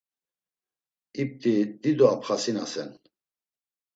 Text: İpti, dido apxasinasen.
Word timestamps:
İpti, 1.21 1.55
dido 1.81 2.05
apxasinasen. 2.13 2.89